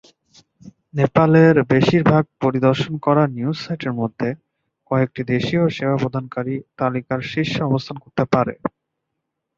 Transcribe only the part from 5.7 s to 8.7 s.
সেবা প্রদানকারী তালিকার শীর্ষে অবস্থান করতে পারে।